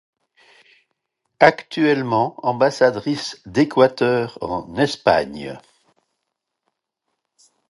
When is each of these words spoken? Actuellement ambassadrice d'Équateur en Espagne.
Actuellement 1.39 2.35
ambassadrice 2.41 3.39
d'Équateur 3.45 4.35
en 4.41 4.75
Espagne. 4.77 5.59